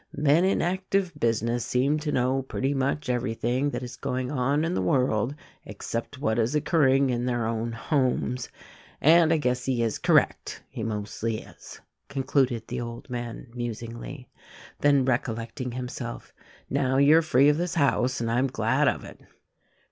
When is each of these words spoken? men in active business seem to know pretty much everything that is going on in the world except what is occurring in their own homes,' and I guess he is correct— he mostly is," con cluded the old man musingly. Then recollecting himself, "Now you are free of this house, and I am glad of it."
men 0.17 0.43
in 0.43 0.63
active 0.63 1.11
business 1.19 1.63
seem 1.63 1.99
to 1.99 2.11
know 2.11 2.41
pretty 2.41 2.73
much 2.73 3.07
everything 3.07 3.69
that 3.69 3.83
is 3.83 3.95
going 3.95 4.31
on 4.31 4.65
in 4.65 4.73
the 4.73 4.81
world 4.81 5.35
except 5.63 6.17
what 6.17 6.39
is 6.39 6.55
occurring 6.55 7.11
in 7.11 7.23
their 7.27 7.45
own 7.45 7.71
homes,' 7.71 8.49
and 8.99 9.31
I 9.31 9.37
guess 9.37 9.65
he 9.65 9.83
is 9.83 9.99
correct— 9.99 10.63
he 10.71 10.81
mostly 10.81 11.41
is," 11.43 11.79
con 12.09 12.23
cluded 12.23 12.65
the 12.65 12.81
old 12.81 13.11
man 13.11 13.51
musingly. 13.53 14.27
Then 14.79 15.05
recollecting 15.05 15.73
himself, 15.73 16.33
"Now 16.67 16.97
you 16.97 17.17
are 17.17 17.21
free 17.21 17.47
of 17.49 17.57
this 17.57 17.75
house, 17.75 18.19
and 18.19 18.31
I 18.31 18.39
am 18.39 18.47
glad 18.47 18.87
of 18.87 19.03
it." 19.03 19.19